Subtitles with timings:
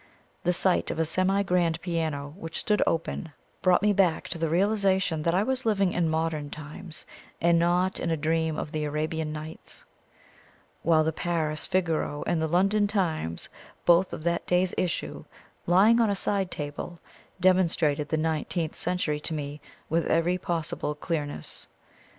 [0.43, 4.49] The sight of a semi grand piano, which stood open, brought me back to the
[4.49, 7.05] realization that I was living in modern times,
[7.39, 9.85] and not in a dream of the Arabian Nights;
[10.81, 13.47] while the Paris Figaro and the London Times
[13.85, 15.23] both of that day's issue
[15.67, 16.99] lying on a side table,
[17.39, 21.67] demonstrated the nineteenth century to me with every possible clearness.